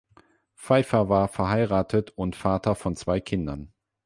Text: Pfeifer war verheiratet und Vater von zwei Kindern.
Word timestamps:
Pfeifer 0.55 1.09
war 1.09 1.27
verheiratet 1.27 2.09
und 2.17 2.35
Vater 2.35 2.73
von 2.73 2.95
zwei 2.95 3.19
Kindern. 3.19 3.71